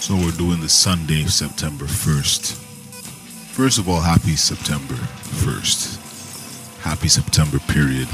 So 0.00 0.14
we're 0.14 0.30
doing 0.30 0.60
the 0.60 0.68
Sunday, 0.68 1.24
September 1.24 1.84
1st. 1.84 2.54
First 3.52 3.78
of 3.78 3.88
all, 3.88 4.00
happy 4.00 4.36
September 4.36 4.94
1st. 4.94 6.80
Happy 6.80 7.08
September 7.08 7.58
period. 7.66 8.08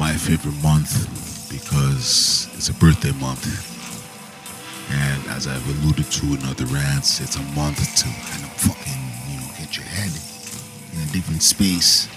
My 0.00 0.12
favorite 0.16 0.56
month 0.62 1.06
because 1.52 2.48
it's 2.56 2.70
a 2.70 2.74
birthday 2.74 3.12
month. 3.20 3.44
And 4.90 5.20
as 5.36 5.46
I've 5.46 5.62
alluded 5.68 6.10
to 6.10 6.26
in 6.34 6.42
other 6.48 6.64
rants, 6.72 7.20
it's 7.20 7.36
a 7.36 7.42
month 7.54 7.78
to 8.00 8.08
kind 8.32 8.42
of 8.42 8.50
fucking, 8.56 9.02
you 9.28 9.38
know, 9.38 9.50
get 9.58 9.76
your 9.76 9.86
head 9.86 10.10
in 10.96 11.06
a 11.06 11.12
different 11.12 11.42
space. 11.42 12.08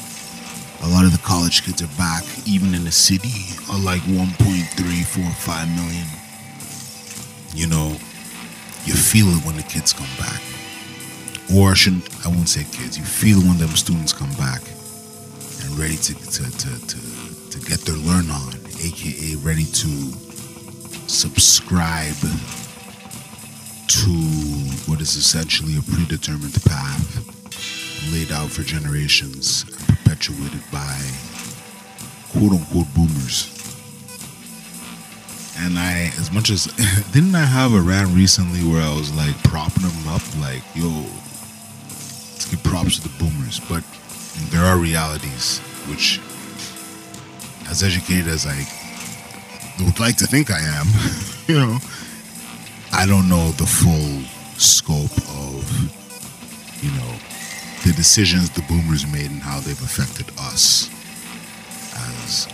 A 0.82 0.88
lot 0.88 1.04
of 1.06 1.12
the 1.12 1.22
college 1.28 1.66
kids 1.66 1.84
are 1.84 1.98
back, 1.98 2.24
even 2.48 2.74
in 2.74 2.84
the 2.86 2.92
city, 2.92 3.52
are 3.70 3.80
like 3.80 4.02
1.345 4.02 5.76
million. 5.76 6.08
You 7.54 7.68
know, 7.68 7.98
you 8.86 8.94
feel 8.94 9.28
it 9.28 9.46
when 9.46 9.56
the 9.56 9.64
kids 9.64 9.94
come 9.94 10.10
back. 10.18 10.42
Or 11.54 11.72
I 11.72 11.74
shouldn't 11.74 12.08
I 12.26 12.30
won't 12.30 12.50
say 12.50 12.64
kids, 12.72 12.98
you 12.98 13.04
feel 13.04 13.40
when 13.40 13.58
them 13.58 13.70
students 13.70 14.14
come 14.14 14.32
back 14.34 14.62
and 15.64 15.78
ready 15.78 15.98
to 15.98 16.14
to, 16.14 16.44
to, 16.52 16.88
to, 16.88 16.98
to 17.52 17.60
get 17.70 17.80
their 17.82 17.96
learn 17.96 18.30
on, 18.30 18.54
aka 18.82 19.36
ready 19.44 19.66
to 19.66 19.90
subscribe 21.08 22.16
to 23.88 24.10
what 24.90 25.02
is 25.02 25.16
essentially 25.16 25.78
a 25.78 25.82
predetermined 25.82 26.58
path 26.64 27.24
laid 28.12 28.32
out 28.32 28.50
for 28.50 28.64
generations 28.64 29.66
and 29.78 29.88
perpetuated 29.88 30.64
by 30.72 30.98
quote 32.32 32.52
unquote 32.52 32.88
boomers. 32.96 33.63
And 35.60 35.78
I, 35.78 36.12
as 36.20 36.32
much 36.32 36.50
as, 36.50 36.66
didn't 37.12 37.36
I 37.36 37.46
have 37.46 37.74
a 37.74 37.82
rant 37.82 38.10
recently 38.10 38.60
where 38.60 38.82
I 38.82 38.94
was 38.96 39.14
like 39.16 39.36
propping 39.44 39.84
them 39.84 40.08
up, 40.08 40.22
like, 40.40 40.64
yo, 40.76 40.90
let's 40.90 42.50
give 42.50 42.64
props 42.64 42.98
to 43.00 43.08
the 43.08 43.14
boomers. 43.20 43.60
But 43.60 43.84
there 44.52 44.64
are 44.64 44.78
realities 44.78 45.60
which, 45.88 46.20
as 47.70 47.84
educated 47.84 48.28
as 48.28 48.46
I 48.48 48.66
would 49.84 50.00
like 50.00 50.18
to 50.18 50.28
think 50.28 50.50
I 50.52 50.60
am, 50.60 50.88
you 51.48 51.56
know, 51.56 51.78
I 52.92 53.06
don't 53.06 53.30
know 53.30 53.52
the 53.52 53.66
full 53.66 54.22
scope 54.60 55.18
of, 55.40 55.64
you 56.84 56.92
know, 56.92 57.16
the 57.86 57.94
decisions 57.94 58.50
the 58.52 58.62
boomers 58.64 59.06
made 59.12 59.30
and 59.30 59.42
how 59.42 59.60
they've 59.60 59.82
affected 59.84 60.30
us 60.40 60.90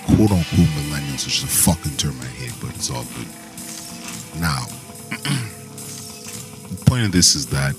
quote 0.06 0.32
unquote 0.32 0.70
millennials, 0.78 1.26
which 1.26 1.38
is 1.38 1.44
a 1.44 1.48
fucking 1.48 1.96
term 1.98 2.16
I 2.22 2.26
hate, 2.26 2.54
but 2.62 2.74
it's 2.76 2.90
all 2.90 3.06
good. 3.16 3.28
Now, 4.42 4.66
the 6.70 6.84
point 6.86 7.06
of 7.06 7.12
this 7.12 7.36
is 7.36 7.48
that 7.48 7.76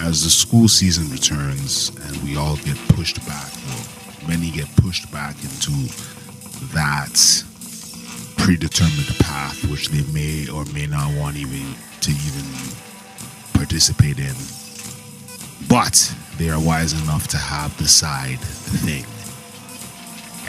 as 0.00 0.24
the 0.24 0.30
school 0.30 0.68
season 0.68 1.10
returns 1.10 1.90
and 2.06 2.16
we 2.24 2.36
all 2.36 2.56
get 2.56 2.76
pushed 2.88 3.24
back, 3.26 3.50
well, 3.66 4.28
many 4.28 4.50
get 4.50 4.68
pushed 4.76 5.10
back 5.12 5.36
into 5.42 5.70
that 6.74 7.44
predetermined 8.38 9.16
path, 9.20 9.64
which 9.70 9.88
they 9.88 10.02
may 10.12 10.48
or 10.48 10.64
may 10.66 10.86
not 10.86 11.14
want 11.16 11.36
even 11.36 11.74
to 12.00 12.10
even 12.10 12.44
participate 13.52 14.18
in. 14.18 14.34
But 15.68 16.14
they 16.38 16.50
are 16.50 16.60
wise 16.60 16.92
enough 17.04 17.28
to 17.28 17.36
have 17.36 17.76
the 17.78 17.86
side 17.86 18.40
thing. 18.40 19.04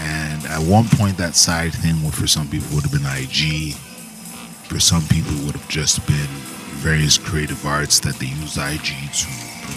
And 0.04 0.46
at 0.48 0.60
one 0.60 0.86
point, 0.86 1.18
that 1.18 1.36
side 1.36 1.74
thing 1.74 1.96
for 2.12 2.28
some 2.28 2.50
people, 2.50 2.68
would 2.76 2.84
have 2.84 2.92
been 2.92 3.06
IG. 3.06 3.74
For 4.68 4.80
some 4.80 5.04
people, 5.08 5.34
would 5.46 5.56
have 5.56 5.70
just 5.70 6.06
been 6.06 6.28
various 6.84 7.18
creative 7.18 7.66
arts 7.66 8.02
that 8.02 8.16
they 8.16 8.28
use 8.28 8.58
IG 8.58 8.92
to 9.14 9.28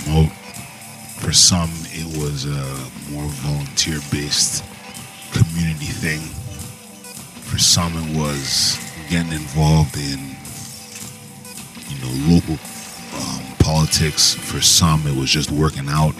promote. 0.03 0.33
For 1.23 1.33
some, 1.33 1.71
it 1.93 2.07
was 2.21 2.45
a 2.45 3.13
more 3.13 3.29
volunteer-based 3.47 4.65
community 5.33 5.87
thing. 5.87 6.21
For 7.47 7.59
some, 7.59 7.93
it 7.97 8.17
was 8.17 8.77
getting 9.09 9.33
involved 9.33 9.97
in, 9.97 10.19
you 11.89 11.99
know, 12.03 12.35
local 12.35 12.59
um, 13.15 13.57
politics. 13.61 14.35
For 14.35 14.61
some, 14.61 15.07
it 15.07 15.15
was 15.15 15.31
just 15.31 15.53
working 15.53 15.89
out. 15.89 16.15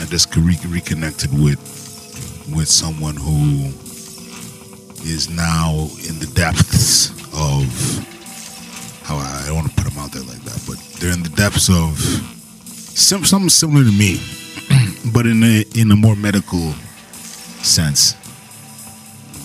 I 0.00 0.04
just 0.06 0.34
re- 0.34 0.58
reconnected 0.66 1.32
with 1.32 1.76
with 2.54 2.68
someone 2.68 3.16
who 3.16 3.66
is 5.04 5.28
now 5.30 5.72
in 6.08 6.18
the 6.18 6.30
depths 6.34 7.10
of 7.34 7.66
how 9.04 9.16
I, 9.16 9.42
I 9.42 9.46
don't 9.46 9.56
want 9.56 9.68
to 9.68 9.74
put 9.74 9.92
them 9.92 9.98
out 10.02 10.12
there 10.12 10.22
like 10.22 10.42
that, 10.42 10.62
but 10.66 10.78
they're 10.98 11.12
in 11.12 11.22
the 11.22 11.28
depths 11.30 11.68
of 11.68 11.98
some, 12.96 13.24
something 13.24 13.48
similar 13.48 13.84
to 13.84 13.92
me, 13.92 14.20
but 15.12 15.26
in 15.26 15.42
a 15.42 15.64
in 15.74 15.90
a 15.90 15.96
more 15.96 16.16
medical 16.16 16.72
sense. 17.62 18.14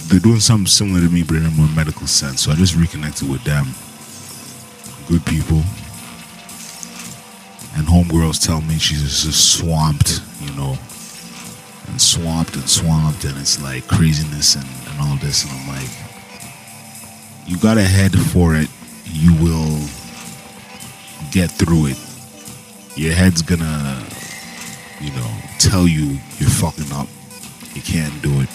They're 0.08 0.20
doing 0.20 0.40
something 0.40 0.68
similar 0.68 1.00
to 1.00 1.10
me, 1.10 1.24
but 1.24 1.38
in 1.38 1.46
a 1.46 1.52
more 1.52 1.70
medical 1.76 2.08
sense. 2.08 2.42
So 2.42 2.52
I 2.52 2.56
just 2.56 2.76
reconnected 2.76 3.30
with 3.30 3.44
them. 3.44 3.66
Good 5.08 5.26
people. 5.26 5.62
And 7.78 7.88
homegirls 7.88 8.46
tell 8.46 8.60
me 8.62 8.78
she's 8.78 9.24
just 9.24 9.58
swamped, 9.58 10.22
you 10.42 10.52
know, 10.56 10.78
and 11.92 12.02
swamped 12.02 12.56
and 12.56 12.68
swamped, 12.68 13.26
and 13.26 13.38
it's 13.38 13.62
like 13.62 13.86
craziness 13.88 14.56
and, 14.56 14.66
and 14.66 15.02
all 15.02 15.18
this. 15.18 15.44
And 15.44 15.52
I'm 15.52 15.68
like, 15.68 15.90
you 17.46 17.58
got 17.58 17.76
to 17.76 17.84
head 17.84 18.18
for 18.32 18.56
it. 18.56 18.70
You 19.06 19.34
will 19.36 19.78
get 21.32 21.52
through 21.52 21.88
it. 21.88 22.00
Your 22.96 23.14
head's 23.14 23.42
gonna, 23.42 24.04
you 25.00 25.12
know, 25.12 25.38
tell 25.60 25.88
you 25.88 26.18
you're 26.40 26.50
fucking 26.50 26.92
up. 26.94 27.08
You 27.76 27.82
can't 27.82 28.22
do 28.22 28.32
it. 28.42 28.50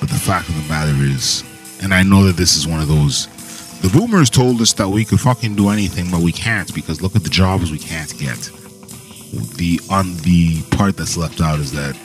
But 0.00 0.08
the 0.08 0.20
fact 0.20 0.48
of 0.48 0.54
the 0.54 0.68
matter 0.68 0.94
is, 1.02 1.44
and 1.82 1.92
I 1.92 2.02
know 2.02 2.24
that 2.24 2.36
this 2.36 2.56
is 2.56 2.66
one 2.66 2.80
of 2.80 2.88
those. 2.88 3.26
The 3.80 3.88
boomers 3.88 4.30
told 4.30 4.60
us 4.60 4.72
that 4.74 4.88
we 4.88 5.04
could 5.04 5.20
fucking 5.20 5.54
do 5.54 5.68
anything, 5.68 6.10
but 6.10 6.20
we 6.20 6.32
can't 6.32 6.72
because 6.74 7.00
look 7.00 7.14
at 7.14 7.22
the 7.22 7.30
jobs 7.30 7.70
we 7.70 7.78
can't 7.78 8.16
get. 8.18 8.50
The 9.56 9.80
on 9.90 10.16
the 10.18 10.62
part 10.70 10.96
that's 10.96 11.16
left 11.16 11.40
out 11.40 11.58
is 11.58 11.72
that 11.72 11.96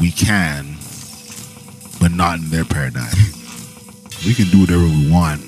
we 0.00 0.10
can, 0.10 0.76
but 2.00 2.10
not 2.10 2.38
in 2.38 2.48
their 2.48 2.64
paradigm. 2.64 3.12
We 4.24 4.34
can 4.34 4.46
do 4.46 4.60
whatever 4.60 4.82
we 4.82 5.10
want 5.10 5.42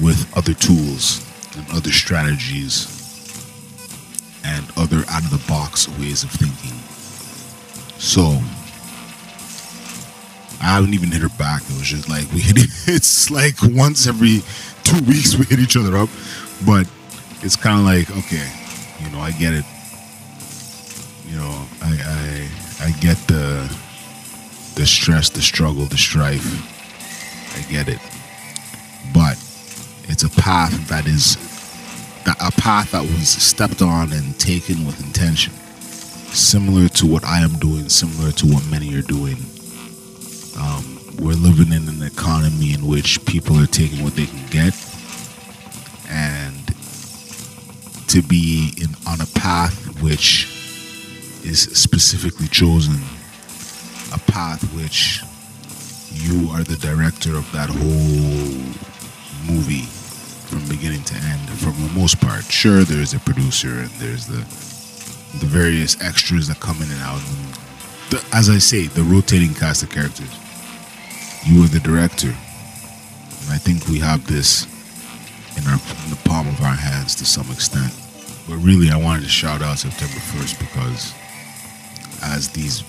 with 0.00 0.30
other 0.36 0.54
tools 0.54 1.26
and 1.56 1.68
other 1.72 1.90
strategies 1.90 2.96
and 4.44 4.66
other 4.76 5.04
out 5.08 5.24
of 5.24 5.30
the 5.30 5.44
box 5.48 5.88
ways 5.98 6.22
of 6.22 6.30
thinking. 6.30 6.76
So 7.98 8.40
I 10.60 10.74
haven't 10.74 10.94
even 10.94 11.10
hit 11.10 11.22
her 11.22 11.28
back. 11.30 11.62
It 11.62 11.78
was 11.78 11.86
just 11.86 12.08
like 12.08 12.30
we 12.32 12.40
hit 12.40 12.56
it. 12.58 12.70
It's 12.86 13.30
like 13.30 13.54
once 13.62 14.06
every 14.06 14.42
two 14.84 15.00
weeks 15.04 15.36
we 15.36 15.44
hit 15.44 15.58
each 15.58 15.76
other 15.76 15.96
up, 15.96 16.08
but 16.66 16.88
it's 17.42 17.56
kind 17.56 17.78
of 17.78 17.84
like 17.84 18.10
okay, 18.24 18.50
you 19.00 19.10
know, 19.10 19.20
I 19.20 19.32
get 19.32 19.54
it. 19.54 19.64
You 21.28 21.36
know, 21.36 21.66
I 21.82 22.49
I 22.80 22.92
get 23.00 23.16
the 23.26 23.70
the 24.74 24.86
stress, 24.86 25.28
the 25.28 25.42
struggle, 25.42 25.84
the 25.84 25.98
strife. 25.98 26.46
I 27.56 27.70
get 27.70 27.88
it, 27.88 27.98
but 29.12 29.36
it's 30.08 30.22
a 30.22 30.30
path 30.30 30.88
that 30.88 31.06
is 31.06 31.36
a 32.26 32.50
path 32.52 32.92
that 32.92 33.02
was 33.02 33.28
stepped 33.28 33.82
on 33.82 34.12
and 34.12 34.38
taken 34.38 34.86
with 34.86 34.98
intention, 35.04 35.52
similar 36.32 36.88
to 36.88 37.06
what 37.06 37.24
I 37.24 37.40
am 37.40 37.58
doing, 37.58 37.88
similar 37.88 38.32
to 38.32 38.46
what 38.46 38.64
many 38.70 38.94
are 38.94 39.02
doing. 39.02 39.36
Um, 40.58 41.00
we're 41.18 41.34
living 41.34 41.72
in 41.72 41.88
an 41.88 42.02
economy 42.02 42.72
in 42.72 42.86
which 42.86 43.24
people 43.26 43.58
are 43.58 43.66
taking 43.66 44.02
what 44.02 44.14
they 44.14 44.26
can 44.26 44.46
get, 44.48 44.74
and 46.08 46.66
to 48.08 48.22
be 48.22 48.72
in 48.78 48.88
on 49.06 49.20
a 49.20 49.26
path 49.38 50.00
which 50.02 50.59
is 51.44 51.62
specifically 51.78 52.48
chosen, 52.48 52.94
a 54.14 54.18
path 54.30 54.62
which 54.74 55.22
you 56.12 56.50
are 56.50 56.62
the 56.62 56.76
director 56.76 57.36
of 57.36 57.50
that 57.52 57.68
whole 57.68 59.54
movie 59.54 59.86
from 60.50 60.66
beginning 60.68 61.02
to 61.04 61.14
end 61.14 61.48
for 61.58 61.70
the 61.70 61.98
most 61.98 62.20
part. 62.20 62.44
Sure, 62.44 62.82
there's 62.82 63.14
a 63.14 63.20
producer 63.20 63.68
and 63.68 63.90
there's 64.02 64.26
the 64.26 64.44
the 65.38 65.46
various 65.46 66.00
extras 66.02 66.48
that 66.48 66.58
come 66.58 66.76
in 66.82 66.90
and 66.90 67.00
out. 67.02 67.22
The, 68.10 68.24
as 68.32 68.50
I 68.50 68.58
say, 68.58 68.86
the 68.88 69.04
rotating 69.04 69.54
cast 69.54 69.84
of 69.84 69.90
characters. 69.90 70.30
You 71.46 71.62
are 71.62 71.68
the 71.68 71.78
director, 71.78 72.28
and 72.28 73.48
I 73.48 73.58
think 73.58 73.86
we 73.86 74.00
have 74.00 74.26
this 74.26 74.66
in 75.56 75.64
our 75.66 75.78
in 76.04 76.10
the 76.10 76.20
palm 76.24 76.48
of 76.48 76.60
our 76.60 76.74
hands 76.74 77.14
to 77.16 77.24
some 77.24 77.50
extent. 77.50 77.94
But 78.48 78.56
really, 78.56 78.90
I 78.90 78.96
wanted 78.96 79.22
to 79.22 79.28
shout 79.28 79.62
out 79.62 79.78
September 79.78 80.18
first 80.18 80.58
because 80.58 81.14
as 82.22 82.48
these 82.50 82.84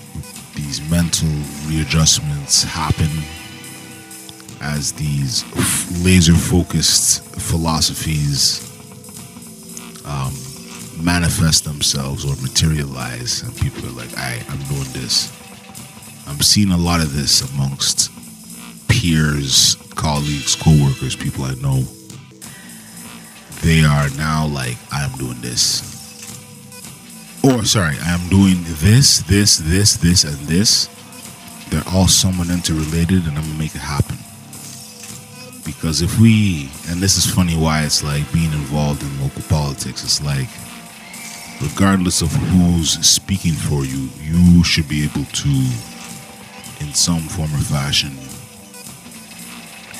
these 0.54 0.80
mental 0.90 1.28
readjustments 1.66 2.62
happen 2.62 3.08
as 4.60 4.92
these 4.92 5.44
laser 6.04 6.34
focused 6.34 7.24
philosophies 7.40 8.68
um, 10.04 10.32
manifest 11.02 11.64
themselves 11.64 12.24
or 12.24 12.34
materialize, 12.42 13.42
and 13.42 13.56
people 13.56 13.86
are 13.88 13.92
like, 13.92 14.16
"I, 14.16 14.44
I'm 14.48 14.62
doing 14.64 14.90
this." 14.92 15.32
I'm 16.26 16.40
seeing 16.40 16.70
a 16.70 16.76
lot 16.76 17.00
of 17.00 17.12
this 17.14 17.40
amongst 17.52 18.10
peers, 18.88 19.76
colleagues, 19.96 20.54
co-workers, 20.54 21.16
people 21.16 21.44
I 21.44 21.54
know. 21.54 21.82
They 23.62 23.84
are 23.84 24.08
now 24.10 24.46
like, 24.46 24.76
"I'm 24.92 25.10
doing 25.18 25.40
this," 25.40 25.91
or 27.42 27.64
sorry, 27.64 27.96
I'm 28.02 28.28
doing 28.28 28.62
this, 28.80 29.18
this, 29.20 29.58
this, 29.58 29.96
this, 29.96 30.24
and 30.24 30.38
this. 30.46 30.88
They're 31.70 31.82
all 31.92 32.06
somewhat 32.06 32.50
interrelated, 32.50 33.26
and 33.26 33.36
I'm 33.36 33.44
gonna 33.44 33.58
make 33.58 33.74
it 33.74 33.80
happen. 33.80 34.16
Because 35.64 36.02
if 36.02 36.18
we, 36.20 36.70
and 36.88 37.00
this 37.00 37.16
is 37.16 37.26
funny 37.26 37.56
why 37.56 37.82
it's 37.82 38.02
like 38.04 38.30
being 38.32 38.52
involved 38.52 39.02
in 39.02 39.20
local 39.20 39.42
politics, 39.42 40.04
it's 40.04 40.22
like 40.22 40.48
regardless 41.60 42.22
of 42.22 42.30
who's 42.32 42.98
speaking 43.06 43.52
for 43.52 43.84
you, 43.84 44.08
you 44.20 44.62
should 44.64 44.88
be 44.88 45.04
able 45.04 45.24
to, 45.24 45.48
in 46.80 46.92
some 46.94 47.22
form 47.22 47.52
or 47.54 47.58
fashion, 47.58 48.12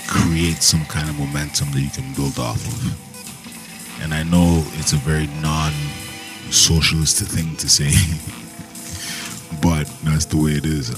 create 0.06 0.62
some 0.62 0.85
kind 0.87 1.09
of 1.09 1.19
momentum 1.19 1.71
that 1.73 1.81
you 1.81 1.91
can 1.91 2.12
build 2.15 2.39
off 2.39 2.65
of. 2.67 4.03
And 4.03 4.12
I 4.12 4.23
know 4.25 4.65
it's 4.75 4.93
a 4.93 4.97
very 4.97 5.27
non 5.41 5.73
socialist 6.52 7.22
thing 7.22 7.56
to 7.56 7.69
say, 7.69 7.90
but 9.62 9.87
that's 10.04 10.26
the 10.26 10.37
way 10.37 10.52
it 10.52 10.66
is. 10.66 10.90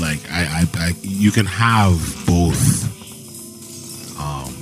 Like, 0.00 0.18
I, 0.30 0.64
I, 0.64 0.88
I 0.88 0.92
you 1.02 1.30
can 1.30 1.46
have 1.46 1.96
both 2.26 2.84
um, 4.18 4.52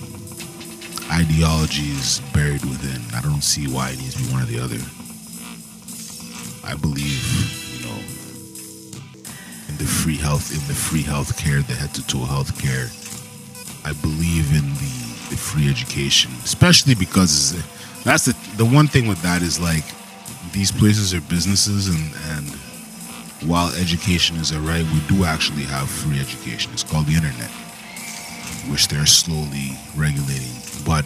ideologies 1.10 2.20
buried 2.32 2.64
within. 2.64 3.00
I 3.16 3.22
don't 3.22 3.42
see 3.42 3.66
why 3.72 3.90
it 3.90 3.98
needs 3.98 4.14
to 4.14 4.22
be 4.22 4.32
one 4.32 4.42
or 4.42 4.46
the 4.46 4.60
other. 4.60 4.78
I 6.66 6.74
believe, 6.76 7.24
you 7.72 7.86
know, 7.86 7.98
in 9.68 9.76
the 9.78 9.84
free 9.84 10.16
health, 10.16 10.52
in 10.52 10.60
the 10.68 10.74
free 10.74 11.02
health 11.02 11.36
care, 11.38 11.60
the 11.62 11.74
head 11.74 11.94
to 11.94 12.06
toe 12.06 12.24
health 12.24 12.60
care. 12.60 12.88
I 13.84 13.92
believe 14.00 14.50
in 14.52 14.64
the, 14.74 15.30
the 15.30 15.36
free 15.36 15.68
education, 15.68 16.32
especially 16.44 16.94
because 16.94 17.52
that's 18.02 18.26
the 18.26 18.36
the 18.56 18.64
one 18.64 18.88
thing 18.88 19.08
with 19.08 19.20
that 19.22 19.42
is 19.42 19.60
like 19.60 19.84
these 20.54 20.70
places 20.70 21.12
are 21.12 21.20
businesses 21.22 21.88
and 21.88 22.14
and 22.30 22.48
while 23.46 23.74
education 23.74 24.36
is 24.36 24.52
a 24.52 24.60
right, 24.60 24.84
we 24.84 25.00
do 25.06 25.24
actually 25.24 25.64
have 25.64 25.90
free 25.90 26.18
education. 26.18 26.72
It's 26.72 26.82
called 26.82 27.06
the 27.06 27.14
internet, 27.14 27.50
which 28.70 28.88
they're 28.88 29.04
slowly 29.04 29.72
regulating. 29.94 30.54
But 30.86 31.04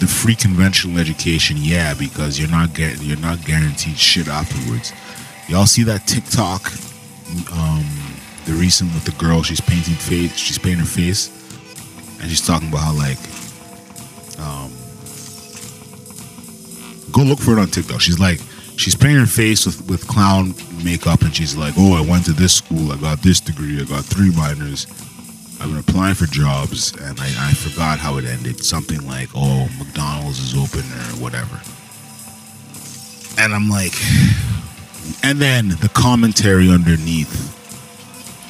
the 0.00 0.06
free 0.06 0.34
conventional 0.34 0.98
education, 0.98 1.56
yeah, 1.58 1.94
because 1.94 2.38
you're 2.38 2.50
not 2.50 2.72
get 2.74 3.02
you're 3.02 3.18
not 3.18 3.44
guaranteed 3.44 3.98
shit 3.98 4.28
afterwards. 4.28 4.92
Y'all 5.48 5.66
see 5.66 5.82
that 5.82 6.06
TikTok, 6.06 6.72
um, 7.52 7.84
the 8.46 8.52
recent 8.52 8.92
with 8.94 9.04
the 9.04 9.12
girl? 9.12 9.42
She's 9.42 9.60
painting 9.60 9.94
face. 9.94 10.36
She's 10.36 10.58
painting 10.58 10.80
her 10.80 10.86
face, 10.86 11.28
and 12.20 12.30
she's 12.30 12.46
talking 12.46 12.68
about 12.68 12.80
how 12.80 12.94
like, 12.94 13.18
um, 14.40 14.72
go 17.12 17.22
look 17.22 17.38
for 17.38 17.52
it 17.52 17.58
on 17.58 17.68
TikTok. 17.68 18.00
She's 18.00 18.18
like, 18.18 18.40
she's 18.76 18.94
painting 18.94 19.20
her 19.20 19.26
face 19.26 19.66
with 19.66 19.88
with 19.88 20.06
clown 20.08 20.54
makeup, 20.84 21.22
and 21.22 21.34
she's 21.34 21.56
like, 21.56 21.74
oh, 21.76 21.94
I 21.94 22.08
went 22.08 22.24
to 22.26 22.32
this 22.32 22.54
school, 22.54 22.92
I 22.92 22.96
got 22.96 23.20
this 23.22 23.40
degree, 23.40 23.80
I 23.80 23.84
got 23.84 24.04
three 24.04 24.30
minors. 24.30 24.86
I've 25.60 25.68
been 25.68 25.78
applying 25.78 26.16
for 26.16 26.26
jobs 26.26 26.92
and 27.00 27.20
I, 27.20 27.26
I 27.38 27.54
forgot 27.54 28.00
how 28.00 28.16
it 28.18 28.24
ended. 28.24 28.64
Something 28.64 29.06
like, 29.06 29.28
oh, 29.32 29.68
McDonald's 29.78 30.40
is 30.40 30.54
open 30.56 30.80
or 30.80 31.22
whatever. 31.22 31.60
And 33.40 33.54
I'm 33.54 33.68
like, 33.68 33.94
and 35.22 35.38
then 35.38 35.68
the 35.68 35.88
commentary 35.94 36.68
underneath, 36.68 37.54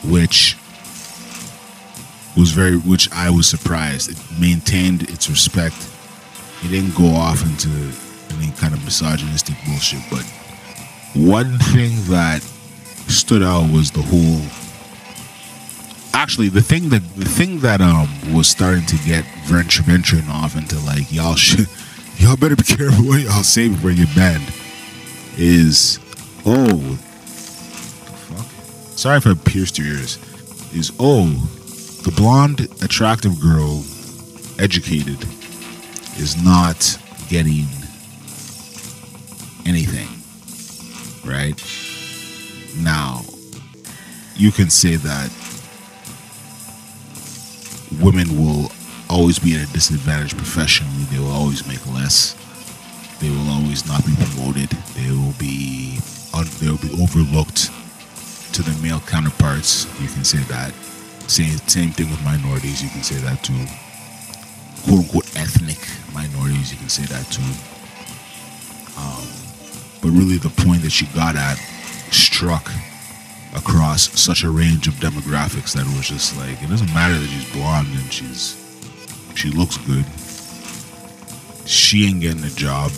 which 0.07 0.57
was 2.35 2.51
very, 2.53 2.77
which 2.77 3.13
I 3.13 3.29
was 3.29 3.47
surprised. 3.47 4.11
It 4.11 4.41
maintained 4.41 5.03
its 5.11 5.29
respect. 5.29 5.77
It 6.65 6.69
didn't 6.69 6.95
go 6.95 7.09
off 7.09 7.43
into 7.43 7.69
any 8.43 8.53
kind 8.53 8.75
of 8.75 8.85
misogynistic 8.85 9.57
bullshit. 9.65 10.03
But 10.11 10.25
one 11.15 11.59
thing 11.59 11.91
that 12.11 12.43
stood 13.09 13.43
out 13.43 13.71
was 13.73 13.91
the 13.91 14.03
whole 14.03 14.41
actually 16.15 16.49
the 16.49 16.63
thing 16.63 16.89
that 16.89 17.03
the 17.17 17.25
thing 17.25 17.61
that 17.61 17.81
um 17.81 18.09
was 18.33 18.49
starting 18.49 18.87
to 18.87 18.97
get 18.99 19.25
venture 19.45 19.83
venturing 19.83 20.29
off 20.29 20.57
into 20.57 20.79
like 20.81 21.11
y'all 21.13 21.35
should 21.35 21.67
y'all 22.17 22.37
better 22.37 22.57
be 22.57 22.63
careful 22.63 23.05
what 23.05 23.21
y'all 23.21 23.43
say 23.43 23.69
before 23.69 23.91
you 23.91 24.07
get 24.07 24.15
banned 24.15 24.53
is 25.37 25.99
oh 26.47 26.79
fuck 28.29 28.47
sorry 28.97 29.17
if 29.19 29.27
I 29.27 29.35
pierced 29.35 29.79
your 29.79 29.89
ears 29.89 30.19
is 30.73 30.93
oh 31.01 31.27
the 32.05 32.13
blonde 32.13 32.61
attractive 32.83 33.41
girl 33.41 33.83
educated 34.59 35.23
is 36.19 36.43
not 36.43 36.99
getting 37.29 37.67
anything 39.67 40.09
right 41.25 41.61
now 42.79 43.23
you 44.37 44.51
can 44.51 44.71
say 44.71 44.97
that 44.97 45.31
women 48.01 48.29
will 48.39 48.71
always 49.11 49.39
be 49.39 49.55
at 49.55 49.69
a 49.69 49.73
disadvantage 49.73 50.37
professionally. 50.37 51.05
They 51.11 51.19
will 51.19 51.31
always 51.31 51.67
make 51.67 51.85
less. 51.87 52.35
They 53.21 53.29
will 53.31 53.49
always 53.51 53.87
not 53.87 54.05
be 54.07 54.15
promoted. 54.17 54.71
They 54.97 55.11
will 55.11 55.35
be 55.39 55.99
un- 56.35 56.49
they 56.61 56.71
will 56.71 56.79
be 56.79 56.93
overlooked 57.03 57.71
to 58.55 58.63
their 58.63 58.77
male 58.83 59.01
counterparts. 59.01 59.85
You 60.01 60.09
can 60.09 60.25
say 60.25 60.39
that. 60.49 60.73
Same 61.29 61.57
same 61.69 61.91
thing 61.93 62.11
with 62.11 62.23
minorities. 62.25 62.83
You 62.83 62.89
can 62.91 63.03
say 63.03 63.17
that 63.17 63.43
too. 63.45 63.67
Quote 64.85 65.05
unquote 65.05 65.37
ethnic 65.37 65.79
minorities. 66.13 66.73
You 66.73 66.79
can 66.79 66.89
say 66.89 67.05
that 67.05 67.25
too. 67.31 67.43
Um, 68.99 69.42
but 70.03 70.11
really, 70.11 70.37
the 70.37 70.51
point 70.65 70.83
that 70.83 70.91
she 70.91 71.07
got 71.07 71.37
at 71.37 71.57
struck 72.11 72.69
across 73.55 74.21
such 74.21 74.43
a 74.43 74.51
range 74.51 74.89
of 74.89 74.95
demographics 74.95 75.73
that 75.75 75.87
it 75.87 75.97
was 75.97 76.09
just 76.09 76.37
like 76.37 76.61
it 76.63 76.69
doesn't 76.69 76.93
matter 76.93 77.15
that 77.15 77.29
she's 77.29 77.53
blonde 77.53 77.89
and 77.93 78.13
she's 78.13 78.59
she 79.35 79.51
looks 79.51 79.79
good. 79.79 80.05
She 81.69 82.07
ain't 82.07 82.21
getting 82.21 82.45
a 82.45 82.51
job. 82.51 82.91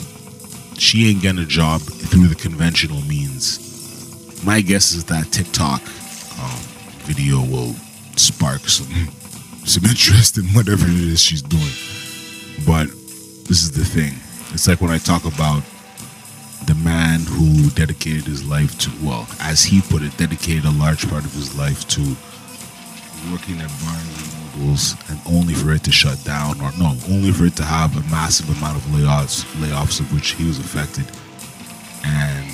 She 0.78 1.08
ain't 1.08 1.22
getting 1.22 1.42
a 1.42 1.46
job 1.46 1.80
through 1.80 2.28
the 2.28 2.34
conventional 2.34 3.00
means. 3.02 3.60
My 4.44 4.60
guess 4.60 4.92
is 4.92 5.04
that 5.04 5.30
TikTok 5.30 5.80
um, 6.40 6.60
video 7.04 7.40
will 7.40 7.74
spark 8.16 8.62
some 8.68 8.86
some 9.64 9.84
interest 9.84 10.38
in 10.38 10.44
whatever 10.46 10.86
it 10.86 10.94
is 10.94 11.20
she's 11.20 11.42
doing. 11.42 11.62
But 12.66 12.88
this 13.46 13.62
is 13.62 13.72
the 13.72 13.84
thing. 13.84 14.14
It's 14.52 14.66
like 14.66 14.80
when 14.80 14.90
I 14.90 14.98
talk 14.98 15.24
about 15.24 15.62
man 17.14 17.26
who 17.26 17.70
dedicated 17.70 18.24
his 18.24 18.44
life 18.44 18.76
to, 18.78 18.90
well, 19.02 19.26
as 19.40 19.62
he 19.62 19.80
put 19.82 20.02
it, 20.02 20.16
dedicated 20.16 20.64
a 20.64 20.70
large 20.70 21.08
part 21.08 21.24
of 21.24 21.32
his 21.32 21.56
life 21.56 21.86
to 21.86 22.00
working 23.30 23.60
at 23.60 23.70
Barnes 23.82 24.18
and 24.18 24.60
Nobles, 24.60 24.94
and 25.08 25.20
only 25.26 25.54
for 25.54 25.72
it 25.72 25.84
to 25.84 25.92
shut 25.92 26.22
down, 26.24 26.60
or 26.60 26.72
no, 26.78 26.96
only 27.08 27.30
for 27.30 27.44
it 27.44 27.56
to 27.56 27.64
have 27.64 27.96
a 27.96 28.10
massive 28.10 28.48
amount 28.58 28.76
of 28.76 28.82
layoffs, 28.90 29.44
layoffs 29.62 30.00
of 30.00 30.12
which 30.12 30.30
he 30.32 30.44
was 30.44 30.58
affected. 30.58 31.06
And 32.04 32.50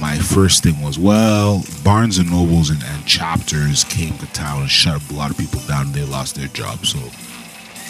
my 0.00 0.16
first 0.16 0.62
thing 0.62 0.80
was, 0.80 0.98
well, 0.98 1.62
Barnes 1.84 2.18
and 2.18 2.30
Nobles 2.30 2.70
and, 2.70 2.82
and 2.82 3.06
chapters 3.06 3.84
came 3.84 4.16
to 4.18 4.26
town 4.32 4.62
and 4.62 4.70
shut 4.70 4.96
up 4.96 5.10
a 5.10 5.14
lot 5.14 5.30
of 5.30 5.36
people 5.36 5.60
down, 5.68 5.86
and 5.86 5.94
they 5.94 6.04
lost 6.04 6.34
their 6.34 6.48
jobs. 6.48 6.90
So 6.90 6.98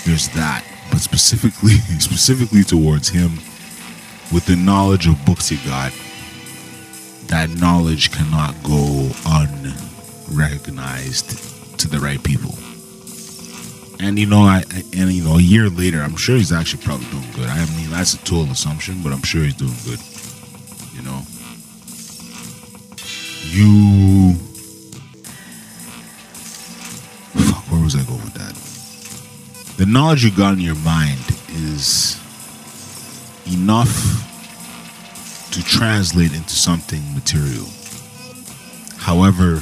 there's 0.04 0.28
that. 0.30 0.64
But 0.90 1.00
specifically, 1.00 1.74
specifically 2.00 2.64
towards 2.64 3.08
him 3.08 3.38
with 4.32 4.46
the 4.46 4.56
knowledge 4.56 5.06
of 5.06 5.24
books 5.24 5.48
he 5.48 5.56
got, 5.68 5.92
that 7.26 7.50
knowledge 7.50 8.10
cannot 8.10 8.54
go 8.62 9.10
unrecognized 9.26 11.78
to 11.78 11.88
the 11.88 11.98
right 11.98 12.22
people. 12.22 12.54
And 14.00 14.18
you 14.18 14.26
know, 14.26 14.42
I 14.42 14.64
and 14.96 15.12
you 15.12 15.24
know, 15.24 15.36
a 15.36 15.42
year 15.42 15.68
later, 15.68 16.00
I'm 16.00 16.16
sure 16.16 16.36
he's 16.36 16.52
actually 16.52 16.82
probably 16.82 17.06
doing 17.06 17.30
good. 17.34 17.48
I 17.48 17.64
mean, 17.76 17.90
that's 17.90 18.14
a 18.14 18.18
total 18.18 18.52
assumption, 18.52 19.02
but 19.02 19.12
I'm 19.12 19.22
sure 19.22 19.42
he's 19.42 19.54
doing 19.54 19.74
good. 19.84 20.00
You 20.94 21.02
know, 21.02 21.22
you. 23.44 24.34
Fuck, 27.44 27.70
where 27.70 27.82
was 27.82 27.94
I 27.94 28.02
going 28.04 28.22
with 28.22 28.34
that? 28.34 28.54
The 29.76 29.86
knowledge 29.86 30.24
you 30.24 30.30
got 30.30 30.54
in 30.54 30.60
your 30.60 30.74
mind 30.76 31.20
is 31.48 32.19
enough 33.46 33.90
to 35.52 35.62
translate 35.64 36.32
into 36.32 36.50
something 36.50 37.02
material. 37.14 37.66
However, 38.96 39.60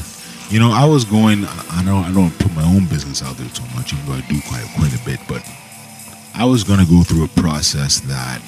you 0.51 0.59
know, 0.59 0.71
I 0.73 0.85
was 0.85 1.05
going. 1.05 1.45
I 1.71 1.83
know 1.85 1.99
I 1.99 2.11
don't 2.13 2.37
put 2.39 2.55
my 2.55 2.65
own 2.65 2.87
business 2.87 3.23
out 3.23 3.37
there 3.37 3.49
too 3.51 3.65
much, 3.75 3.93
even 3.93 4.07
though 4.07 4.15
I 4.15 4.21
do 4.23 4.41
quite 4.49 4.67
quite 4.77 4.95
a 4.95 5.05
bit. 5.05 5.21
But 5.29 5.43
I 6.35 6.45
was 6.45 6.65
going 6.65 6.81
to 6.81 6.87
go 6.87 7.03
through 7.03 7.25
a 7.25 7.29
process 7.29 8.01
that 8.01 8.41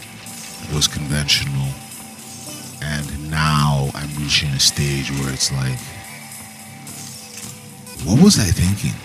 was 0.74 0.88
conventional, 0.88 1.68
and 2.82 3.30
now 3.30 3.90
I'm 3.94 4.08
reaching 4.22 4.50
a 4.50 4.60
stage 4.60 5.10
where 5.10 5.32
it's 5.32 5.52
like, 5.52 5.78
what 8.06 8.22
was 8.22 8.38
I 8.38 8.50
thinking? 8.50 8.96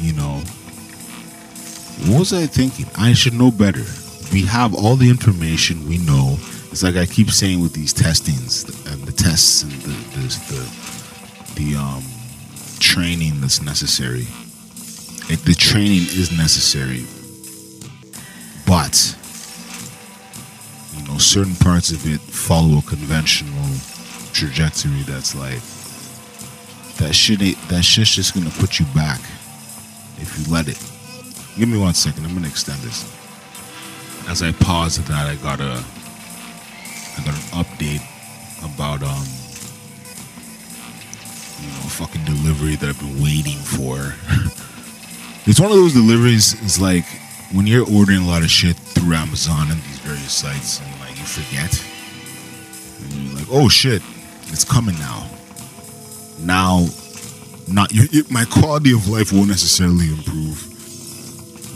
You 0.00 0.14
know, 0.14 0.42
what 2.06 2.20
was 2.20 2.32
I 2.32 2.46
thinking? 2.46 2.86
I 2.96 3.12
should 3.12 3.34
know 3.34 3.50
better. 3.50 3.84
We 4.32 4.42
have 4.46 4.74
all 4.74 4.96
the 4.96 5.10
information. 5.10 5.88
We 5.88 5.98
know 5.98 6.36
it's 6.70 6.82
like 6.82 6.96
I 6.96 7.06
keep 7.06 7.30
saying 7.30 7.60
with 7.60 7.72
these 7.72 7.92
testings 7.92 8.64
and 8.86 9.02
the 9.02 9.12
tests 9.12 9.62
and 9.62 9.72
the 9.72 9.88
the 10.14 11.54
the, 11.54 11.72
the 11.72 11.76
um, 11.76 12.04
training 12.78 13.40
that's 13.40 13.62
necessary. 13.62 14.26
It, 15.30 15.44
the 15.44 15.54
training 15.54 16.02
is 16.02 16.30
necessary, 16.30 17.04
but 18.66 19.16
you 20.96 21.06
know 21.08 21.18
certain 21.18 21.56
parts 21.56 21.90
of 21.90 22.06
it 22.06 22.20
follow 22.20 22.78
a 22.78 22.82
conventional 22.82 23.74
trajectory 24.32 25.02
that's 25.02 25.34
like 25.34 25.60
that 26.98 27.14
shit 27.14 27.40
that 27.68 27.82
shit's 27.82 28.14
just 28.14 28.34
gonna 28.34 28.50
put 28.50 28.78
you 28.78 28.86
back 28.94 29.20
if 30.18 30.38
you 30.38 30.52
let 30.52 30.68
it. 30.68 30.78
Give 31.58 31.68
me 31.68 31.76
one 31.76 31.94
second. 31.94 32.24
I'm 32.24 32.34
gonna 32.34 32.46
extend 32.46 32.80
this. 32.82 33.02
As 34.28 34.44
I 34.44 34.52
pause 34.52 35.00
at 35.00 35.06
that, 35.06 35.26
I 35.26 35.34
got 35.42 35.58
a 35.58 35.82
I 37.16 37.24
got 37.24 37.34
an 37.34 37.64
update 37.64 38.04
about 38.62 39.02
um 39.02 39.26
you 41.58 41.66
know 41.66 41.88
fucking 41.90 42.24
delivery 42.26 42.76
that 42.76 42.88
I've 42.90 43.00
been 43.00 43.20
waiting 43.20 43.58
for. 43.58 43.96
it's 45.50 45.58
one 45.58 45.72
of 45.72 45.76
those 45.76 45.94
deliveries. 45.94 46.54
It's 46.62 46.80
like 46.80 47.04
when 47.50 47.66
you're 47.66 47.90
ordering 47.92 48.22
a 48.22 48.26
lot 48.28 48.42
of 48.42 48.50
shit 48.50 48.76
through 48.76 49.14
Amazon 49.14 49.72
and 49.72 49.82
these 49.82 49.98
various 49.98 50.32
sites, 50.32 50.80
and 50.80 50.88
like 51.00 51.18
you 51.18 51.24
forget, 51.24 51.74
and 53.02 53.30
you're 53.30 53.34
like, 53.34 53.48
oh 53.50 53.68
shit, 53.68 54.00
it's 54.46 54.62
coming 54.62 54.96
now. 55.00 55.28
Now, 56.38 56.86
not 57.66 57.90
it, 57.92 58.30
my 58.30 58.44
quality 58.44 58.92
of 58.92 59.08
life 59.08 59.32
won't 59.32 59.48
necessarily 59.48 60.06
improve. 60.06 60.67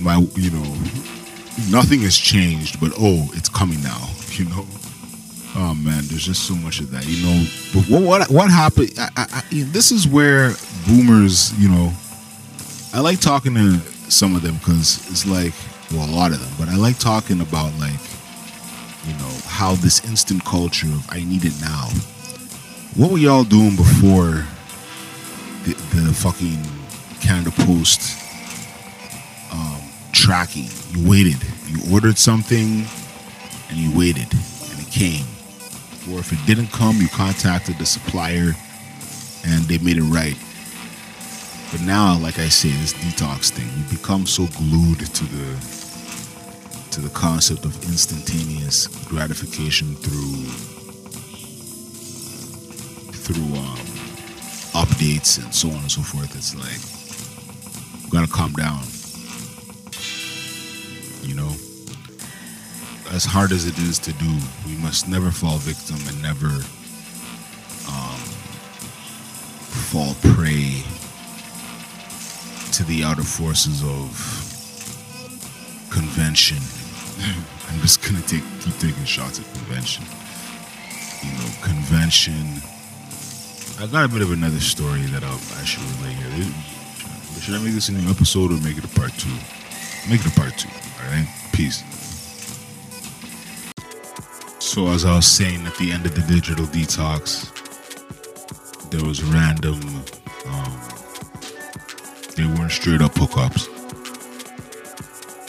My, 0.02 0.18
you 0.34 0.50
know, 0.50 0.64
nothing 1.70 2.00
has 2.00 2.16
changed, 2.16 2.80
but 2.80 2.92
oh, 2.98 3.30
it's 3.34 3.48
coming 3.48 3.82
now. 3.82 4.08
You 4.32 4.46
know. 4.46 4.66
Oh 5.54 5.74
man, 5.74 6.04
there's 6.06 6.24
just 6.24 6.48
so 6.48 6.54
much 6.54 6.80
of 6.80 6.90
that, 6.92 7.06
you 7.06 7.22
know. 7.22 7.44
But 7.74 7.84
what 7.90 8.02
what, 8.02 8.30
what 8.30 8.50
happened? 8.50 8.94
I, 8.98 9.10
I, 9.14 9.26
I, 9.30 9.42
this 9.50 9.92
is 9.92 10.08
where 10.08 10.54
boomers, 10.86 11.52
you 11.60 11.68
know. 11.68 11.92
I 12.94 13.00
like 13.00 13.20
talking 13.20 13.54
to 13.56 13.78
some 14.10 14.34
of 14.34 14.40
them 14.40 14.54
because 14.54 15.06
it's 15.10 15.26
like, 15.26 15.52
well, 15.92 16.08
a 16.08 16.14
lot 16.16 16.32
of 16.32 16.40
them. 16.40 16.50
But 16.58 16.72
I 16.72 16.76
like 16.76 16.98
talking 16.98 17.42
about 17.42 17.78
like, 17.78 18.00
you 19.04 19.12
know, 19.18 19.32
how 19.44 19.74
this 19.74 20.02
instant 20.06 20.42
culture 20.46 20.86
of 20.86 21.06
I 21.10 21.22
need 21.22 21.44
it 21.44 21.60
now. 21.60 21.88
What 22.96 23.10
were 23.10 23.18
y'all 23.18 23.44
doing 23.44 23.76
before 23.76 24.46
the, 25.64 25.74
the 25.94 26.14
fucking 26.14 26.58
Canada 27.20 27.50
Post 27.50 28.18
um, 29.52 29.81
tracking? 30.22 30.68
You 30.90 31.08
waited. 31.08 31.42
You 31.66 31.92
ordered 31.92 32.18
something, 32.18 32.86
and 33.68 33.76
you 33.76 33.96
waited, 33.96 34.32
and 34.32 34.80
it 34.80 34.90
came 34.90 35.26
or 36.10 36.18
if 36.18 36.32
it 36.32 36.38
didn't 36.46 36.72
come, 36.72 36.96
you 36.96 37.08
contacted 37.08 37.78
the 37.78 37.86
supplier 37.86 38.52
and 39.46 39.62
they 39.64 39.78
made 39.78 39.98
it 39.98 40.02
right. 40.02 40.36
But 41.70 41.82
now, 41.82 42.18
like 42.18 42.38
I 42.38 42.48
say, 42.48 42.70
this 42.70 42.92
detox 42.92 43.50
thing, 43.50 43.68
we 43.76 43.96
become 43.96 44.26
so 44.26 44.46
glued 44.58 45.00
to 45.00 45.24
the 45.24 45.82
to 46.90 47.00
the 47.00 47.08
concept 47.10 47.64
of 47.64 47.74
instantaneous 47.84 48.88
gratification 49.06 49.94
through 49.94 50.44
through 53.22 53.56
um, 53.56 53.78
updates 54.74 55.42
and 55.42 55.54
so 55.54 55.68
on 55.68 55.76
and 55.76 55.90
so 55.90 56.02
forth. 56.02 56.36
It's 56.36 56.54
like 56.54 58.04
we 58.04 58.10
gotta 58.10 58.30
calm 58.30 58.52
down. 58.52 58.82
You 61.22 61.34
know 61.34 61.52
as 63.12 63.24
hard 63.26 63.52
as 63.52 63.66
it 63.66 63.78
is 63.78 63.98
to 64.00 64.12
do, 64.14 64.30
we 64.66 64.74
must 64.76 65.06
never 65.06 65.30
fall 65.30 65.58
victim 65.58 65.96
and 66.08 66.22
never 66.22 66.48
um, 67.92 68.20
fall 69.92 70.16
prey 70.32 70.80
to 72.72 72.84
the 72.84 73.04
outer 73.04 73.22
forces 73.22 73.84
of 73.84 74.08
convention. 75.92 76.56
I'm 77.68 77.80
just 77.80 78.00
gonna 78.00 78.24
take 78.24 78.44
keep 78.60 78.76
taking 78.78 79.04
shots 79.04 79.38
at 79.38 79.46
convention. 79.52 80.04
You 81.20 81.36
know, 81.36 81.50
convention. 81.60 82.62
I 83.78 83.86
got 83.92 84.06
a 84.06 84.08
bit 84.08 84.22
of 84.22 84.32
another 84.32 84.60
story 84.60 85.02
that 85.12 85.22
I'll, 85.22 85.40
I 85.60 85.64
should 85.64 85.82
relay 86.00 86.14
here. 86.16 86.48
Should 87.40 87.54
I 87.54 87.62
make 87.62 87.74
this 87.74 87.88
a 87.88 87.92
new 87.92 88.08
episode 88.08 88.52
or 88.52 88.58
make 88.64 88.78
it 88.78 88.84
a 88.84 88.94
part 88.98 89.12
two? 89.18 89.36
Make 90.08 90.24
it 90.24 90.32
a 90.32 90.40
part 90.40 90.56
two. 90.56 90.70
All 91.02 91.08
right. 91.10 91.28
Peace. 91.52 91.82
So 94.58 94.88
as 94.88 95.04
I 95.04 95.16
was 95.16 95.26
saying 95.26 95.66
at 95.66 95.76
the 95.76 95.92
end 95.92 96.06
of 96.06 96.14
the 96.14 96.22
digital 96.22 96.64
detox, 96.66 97.50
there 98.90 99.04
was 99.04 99.22
random. 99.22 99.80
Um, 100.46 100.80
they 102.36 102.46
weren't 102.46 102.72
straight 102.72 103.02
up 103.02 103.12
hookups. 103.12 103.68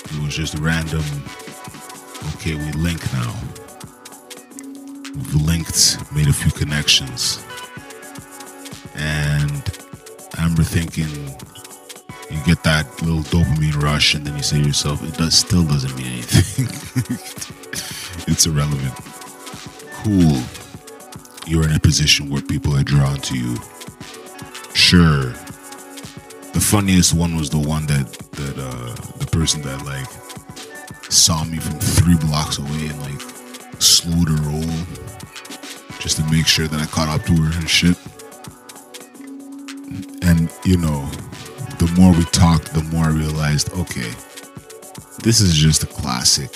It 0.05 0.23
was 0.23 0.35
just 0.35 0.55
random. 0.59 1.03
Okay, 2.35 2.55
we 2.55 2.71
link 2.73 3.01
now. 3.13 3.33
We've 5.15 5.35
linked, 5.35 5.97
made 6.13 6.27
a 6.27 6.33
few 6.33 6.51
connections, 6.51 7.43
and 8.95 9.63
I 10.35 10.41
remember 10.43 10.63
thinking, 10.63 11.35
you 12.33 12.43
get 12.43 12.63
that 12.63 13.01
little 13.01 13.21
dopamine 13.21 13.81
rush, 13.81 14.13
and 14.15 14.25
then 14.25 14.35
you 14.35 14.43
say 14.43 14.59
to 14.61 14.67
yourself, 14.67 15.03
it 15.03 15.13
does 15.15 15.35
still 15.35 15.63
doesn't 15.63 15.95
mean 15.95 16.07
anything. 16.07 16.67
it's 18.33 18.45
irrelevant 18.45 18.93
cool 20.03 20.43
you're 21.47 21.63
in 21.63 21.75
a 21.75 21.79
position 21.79 22.29
where 22.29 22.41
people 22.41 22.75
are 22.75 22.83
drawn 22.83 23.17
to 23.17 23.37
you. 23.37 23.55
Sure. 24.73 25.31
The 26.51 26.59
funniest 26.61 27.13
one 27.13 27.35
was 27.35 27.49
the 27.49 27.59
one 27.59 27.85
that 27.87 28.11
that 28.33 28.57
uh 28.57 29.17
the 29.17 29.27
person 29.27 29.61
that 29.61 29.85
like 29.85 30.07
saw 31.11 31.43
me 31.45 31.57
from 31.57 31.79
three 31.79 32.17
blocks 32.17 32.57
away 32.57 32.87
and 32.87 32.99
like 33.01 33.21
slowed 33.79 34.29
her 34.29 34.49
roll 34.49 34.85
just 35.99 36.17
to 36.17 36.23
make 36.31 36.47
sure 36.47 36.67
that 36.67 36.79
I 36.79 36.85
caught 36.85 37.07
up 37.07 37.25
to 37.27 37.33
her 37.33 37.59
and 37.59 37.69
shit. 37.69 37.97
And 40.21 40.49
you 40.65 40.77
know, 40.77 41.09
more 41.95 42.11
we 42.13 42.23
talked, 42.25 42.73
the 42.73 42.83
more 42.83 43.05
I 43.05 43.09
realized, 43.09 43.71
okay, 43.73 44.11
this 45.23 45.41
is 45.41 45.53
just 45.53 45.83
a 45.83 45.87
classic 45.87 46.49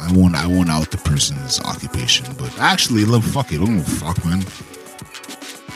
I 0.00 0.10
won't 0.12 0.34
I 0.34 0.46
won't 0.46 0.70
out 0.70 0.90
the 0.90 0.96
person's 0.96 1.60
occupation, 1.60 2.26
but 2.38 2.58
actually, 2.58 3.04
look, 3.04 3.22
fuck 3.22 3.52
it, 3.52 3.60
I 3.60 3.64
don't 3.64 3.82
fuck, 3.82 4.24
man. 4.24 4.40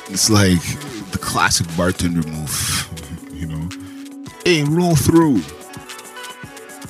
It's 0.09 0.31
like 0.31 0.63
the 1.11 1.19
classic 1.19 1.67
bartender 1.77 2.27
move, 2.27 2.89
you 3.33 3.47
know. 3.47 3.69
Hey, 4.45 4.65
roll 4.65 4.97
through. 4.97 5.43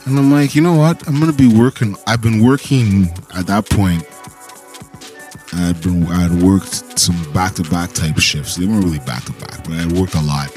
And 0.07 0.19
I'm 0.19 0.31
like, 0.31 0.55
you 0.55 0.61
know 0.61 0.75
what? 0.75 1.07
I'm 1.09 1.19
gonna 1.19 1.33
be 1.33 1.49
working. 1.49 1.97
I've 2.07 2.23
been 2.23 2.43
working 2.43 3.09
at 3.35 3.47
that 3.49 3.69
point. 3.69 4.05
I'd 5.55 5.81
been 5.83 6.07
I 6.07 6.29
had 6.29 6.43
worked 6.43 6.99
some 6.99 7.33
back 7.33 7.55
to 7.55 7.63
back 7.65 7.93
type 7.93 8.19
shifts. 8.19 8.57
They 8.57 8.67
weren't 8.67 8.85
really 8.85 9.01
back 9.01 9.25
to 9.25 9.33
back, 9.33 9.65
but 9.65 9.73
I 9.73 9.87
worked 10.01 10.15
a 10.15 10.21
lot. 10.21 10.51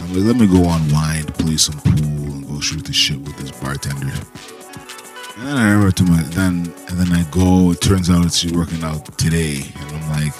I'm 0.00 0.14
like, 0.14 0.24
let 0.24 0.36
me 0.36 0.46
go 0.46 0.68
unwind, 0.68 1.34
play 1.34 1.56
some 1.56 1.78
pool, 1.80 2.32
and 2.32 2.46
go 2.46 2.60
shoot 2.60 2.84
the 2.84 2.92
shit 2.92 3.20
with 3.20 3.36
this 3.38 3.50
bartender. 3.50 4.12
And 5.36 5.46
then 5.46 5.56
I 5.56 5.72
remember 5.72 5.92
to 5.92 6.04
my 6.04 6.22
then 6.22 6.72
and 6.88 6.98
then 6.98 7.12
I 7.12 7.24
go. 7.30 7.72
It 7.72 7.80
turns 7.80 8.10
out 8.10 8.32
she's 8.32 8.52
working 8.52 8.84
out 8.84 9.18
today, 9.18 9.62
and 9.76 9.96
I'm 9.96 10.10
like, 10.10 10.32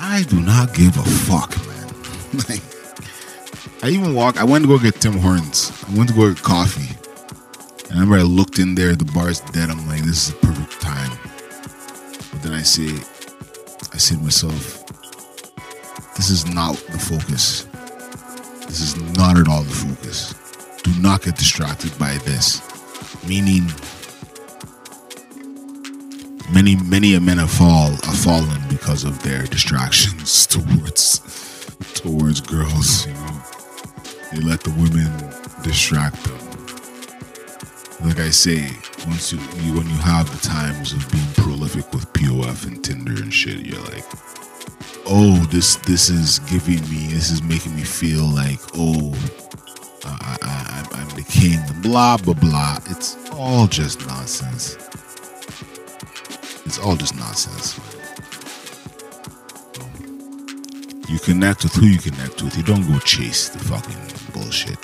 I 0.00 0.22
do 0.22 0.40
not 0.40 0.74
give 0.74 0.96
a 0.96 1.02
fuck, 1.02 1.50
man. 1.66 1.88
like, 2.48 2.62
I 3.84 3.88
even 3.90 4.14
walk. 4.14 4.40
I 4.40 4.44
went 4.44 4.64
to 4.64 4.68
go 4.68 4.78
get 4.78 5.00
Tim 5.00 5.18
Hortons. 5.18 5.72
I 5.88 5.96
went 5.96 6.08
to 6.10 6.14
go 6.14 6.32
get 6.32 6.42
coffee. 6.42 6.96
And 7.90 7.98
I 7.98 8.02
remember 8.02 8.16
I 8.16 8.22
looked 8.22 8.58
in 8.58 8.74
there. 8.74 8.94
The 8.94 9.04
bar's 9.12 9.40
dead. 9.40 9.70
I'm 9.70 9.86
like, 9.88 10.02
this 10.02 10.28
is 10.28 10.34
the 10.34 10.46
perfect 10.46 10.80
time. 10.80 11.10
But 12.30 12.42
then 12.42 12.52
I 12.52 12.62
say, 12.62 12.88
I 13.92 13.98
say 13.98 14.14
to 14.14 14.22
myself, 14.22 14.86
this 16.16 16.30
is 16.30 16.46
not 16.46 16.76
the 16.76 16.98
focus. 16.98 17.66
This 18.72 18.96
is 18.96 19.16
not 19.18 19.36
at 19.36 19.48
all 19.48 19.64
the 19.64 19.74
focus. 19.74 20.32
Do 20.82 20.98
not 21.02 21.20
get 21.20 21.36
distracted 21.36 21.92
by 21.98 22.16
this 22.24 22.62
meaning 23.28 23.64
many 26.50 26.76
many 26.76 27.14
a 27.14 27.20
men 27.20 27.36
have 27.36 27.50
fall 27.50 27.90
have 27.90 28.18
fallen 28.24 28.62
because 28.70 29.04
of 29.04 29.22
their 29.22 29.42
distractions 29.42 30.46
towards 30.54 31.18
towards 31.92 32.40
girls. 32.40 33.06
You 33.06 33.12
know, 33.12 33.42
they 34.32 34.40
let 34.40 34.60
the 34.62 34.70
women 34.70 35.12
distract 35.62 36.24
them. 36.24 36.38
Like 38.08 38.20
I 38.20 38.30
say, 38.30 38.70
once 39.06 39.34
you, 39.34 39.38
you 39.60 39.74
when 39.74 39.86
you 39.86 39.98
have 39.98 40.32
the 40.32 40.48
times 40.48 40.94
of 40.94 41.12
being 41.12 41.28
prolific 41.34 41.92
with 41.92 42.10
POF 42.14 42.66
and 42.66 42.82
Tinder 42.82 43.22
and 43.22 43.34
shit, 43.34 43.66
you're 43.66 43.82
like, 43.82 44.06
oh, 45.12 45.36
this 45.50 45.76
this 45.76 46.08
is 46.08 46.38
giving 46.40 46.80
me, 46.90 47.12
this 47.12 47.30
is 47.30 47.42
making 47.42 47.76
me 47.76 47.82
feel 47.82 48.24
like, 48.24 48.60
oh, 48.74 49.14
I, 50.04 50.38
I, 50.42 50.88
I'm 50.94 51.08
the 51.10 51.22
king. 51.22 51.60
Blah 51.82 52.16
blah 52.16 52.34
blah. 52.34 52.78
It's 52.86 53.16
all 53.32 53.66
just 53.66 54.04
nonsense. 54.06 54.76
It's 56.64 56.78
all 56.78 56.96
just 56.96 57.14
nonsense. 57.16 57.78
You 61.08 61.18
connect 61.18 61.64
with 61.64 61.74
who 61.74 61.86
you 61.86 61.98
connect 61.98 62.42
with. 62.42 62.56
You 62.56 62.62
don't 62.62 62.90
go 62.90 62.98
chase 63.00 63.50
the 63.50 63.58
fucking 63.58 64.32
bullshit. 64.32 64.78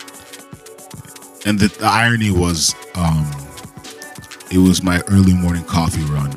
And 1.47 1.58
the, 1.58 1.68
the 1.68 1.87
irony 1.87 2.30
was, 2.30 2.75
um, 2.94 3.25
it 4.50 4.58
was 4.58 4.82
my 4.82 5.00
early 5.08 5.32
morning 5.32 5.64
coffee 5.64 6.02
run, 6.02 6.30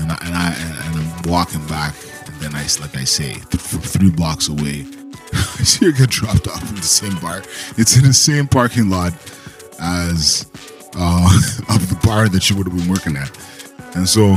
and 0.00 0.12
I, 0.12 0.18
and 0.24 0.34
I 0.34 0.54
and 0.86 0.96
I'm 0.98 1.30
walking 1.30 1.64
back, 1.66 1.94
and 2.26 2.34
then 2.36 2.54
I 2.54 2.62
like 2.80 2.96
I 2.96 3.04
say, 3.04 3.34
th- 3.34 3.44
three 3.44 4.10
blocks 4.10 4.48
away, 4.48 4.86
I 5.32 5.62
see 5.64 5.86
her 5.86 5.92
get 5.92 6.10
dropped 6.10 6.48
off 6.48 6.68
in 6.68 6.76
the 6.76 6.82
same 6.82 7.16
bar. 7.18 7.42
It's 7.76 7.96
in 7.96 8.04
the 8.04 8.12
same 8.12 8.46
parking 8.48 8.88
lot 8.90 9.12
as 9.80 10.46
uh, 10.96 11.38
of 11.68 11.88
the 11.88 11.98
bar 12.04 12.28
that 12.28 12.42
she 12.42 12.54
would 12.54 12.66
have 12.66 12.76
been 12.76 12.88
working 12.88 13.16
at, 13.16 13.30
and 13.96 14.08
so 14.08 14.36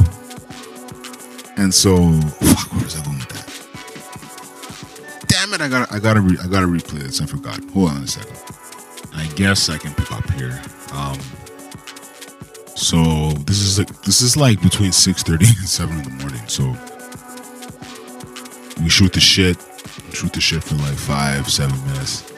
and 1.58 1.74
so 1.74 2.12
fuck. 2.20 2.72
Where 2.74 2.84
was 2.84 2.96
I 3.00 3.03
going 3.05 3.17
with 3.17 3.29
that? 3.29 3.50
Damn 5.27 5.53
it! 5.53 5.62
I 5.62 5.67
got 5.70 5.91
I 5.91 6.00
gotta 6.00 6.22
re- 6.22 6.38
I 6.43 6.48
gotta 6.48 6.67
replay 6.67 7.00
this. 7.00 7.22
I 7.22 7.25
forgot. 7.25 7.60
Hold 7.72 7.89
on 7.91 8.03
a 8.03 8.08
second. 8.08 8.38
I 9.15 9.27
guess 9.36 9.70
I 9.70 9.77
can 9.77 9.93
pick 9.93 10.12
up 10.12 10.29
here. 10.32 10.62
Um, 10.93 11.20
so 12.75 13.32
this 13.46 13.62
is 13.62 13.77
like 13.80 14.01
this 14.01 14.22
is 14.22 14.36
like 14.36 14.62
between 14.62 14.92
six 14.92 15.24
thirty 15.24 15.46
and 15.46 15.68
seven 15.68 15.98
in 16.00 16.03
the 16.03 16.10
morning. 16.10 16.42
So 16.48 16.63
we 18.82 18.89
shoot 18.89 19.13
the 19.13 19.20
shit, 19.20 19.58
shoot 20.12 20.34
the 20.34 20.42
shit 20.42 20.63
for 20.63 20.75
like 20.75 20.96
five, 20.96 21.50
seven 21.50 21.80
minutes, 21.86 22.32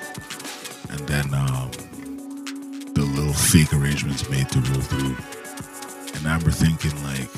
and 0.89 0.99
then 1.07 1.33
um, 1.33 1.71
the 2.93 3.01
little 3.01 3.33
fake 3.33 3.73
arrangements 3.73 4.29
made 4.29 4.49
to 4.49 4.59
roll 4.59 4.81
through. 4.81 5.15
And 6.15 6.27
I 6.27 6.35
remember 6.35 6.51
thinking 6.51 6.95
like, 7.03 7.31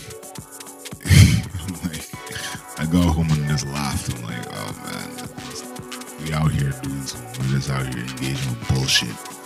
like 1.84 2.80
I 2.80 2.86
go 2.92 3.02
home 3.12 3.30
and 3.32 3.48
just 3.48 3.68
laughed. 3.68 4.14
I'm 4.14 4.24
like, 4.24 4.46
oh 4.52 4.74
man, 4.84 6.26
we 6.26 6.34
out 6.34 6.52
here 6.52 6.72
doing 6.82 7.02
some, 7.04 7.26
we 7.44 7.54
just 7.54 7.70
out 7.70 7.94
here 7.94 8.04
engaging 8.04 8.50
with 8.50 8.68
bullshit. 8.70 9.37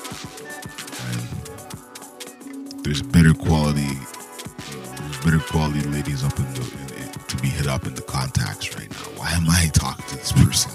There's 2.91 3.01
better 3.01 3.33
quality, 3.33 3.87
there's 3.87 5.23
better 5.23 5.39
quality 5.39 5.79
ladies 5.91 6.25
up 6.25 6.37
in 6.37 6.43
the 6.55 6.59
in, 6.59 7.03
in, 7.03 7.09
to 7.29 7.37
be 7.37 7.47
hit 7.47 7.65
up 7.65 7.87
in 7.87 7.95
the 7.95 8.01
contacts 8.01 8.75
right 8.75 8.89
now. 8.91 8.97
Why 9.15 9.31
am 9.31 9.49
I 9.49 9.69
talking 9.71 10.05
to 10.07 10.15
this 10.17 10.33
person? 10.33 10.71